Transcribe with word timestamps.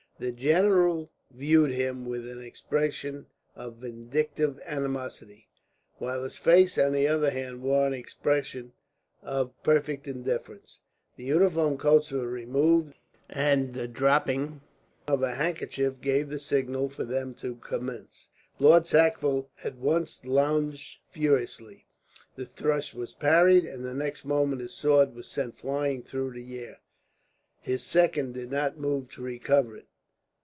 The 0.19 0.31
general 0.31 1.09
viewed 1.31 1.71
him 1.71 2.05
with 2.05 2.29
an 2.29 2.43
expression 2.43 3.25
of 3.55 3.77
vindictive 3.77 4.59
animosity; 4.65 5.47
while 5.95 6.23
his 6.23 6.37
face, 6.37 6.77
on 6.77 6.91
the 6.91 7.07
other 7.07 7.31
hand, 7.31 7.63
wore 7.63 7.87
an 7.87 7.93
expression 7.95 8.73
of 9.23 9.51
perfect 9.63 10.05
indifference. 10.07 10.77
The 11.15 11.23
uniform 11.23 11.79
coats 11.79 12.11
were 12.11 12.27
removed, 12.27 12.93
and 13.31 13.73
the 13.73 13.87
dropping 13.87 14.61
of 15.07 15.23
a 15.23 15.33
handkerchief 15.33 15.99
gave 16.01 16.29
the 16.29 16.37
signal 16.37 16.87
for 16.89 17.03
them 17.03 17.33
to 17.39 17.55
commence. 17.55 18.27
Lord 18.59 18.85
Sackville 18.85 19.49
at 19.63 19.77
once 19.77 20.23
lunged 20.23 20.99
furiously. 21.09 21.87
The 22.35 22.45
thrust 22.45 22.93
was 22.93 23.13
parried, 23.15 23.65
and 23.65 23.83
the 23.83 23.95
next 23.95 24.23
moment 24.25 24.61
his 24.61 24.75
sword 24.75 25.15
was 25.15 25.27
sent 25.27 25.57
flying 25.57 26.03
through 26.03 26.33
the 26.33 26.59
air. 26.63 26.77
His 27.59 27.81
second 27.81 28.35
did 28.35 28.51
not 28.51 28.77
move 28.77 29.09
to 29.13 29.23
recover 29.23 29.75
it. 29.77 29.87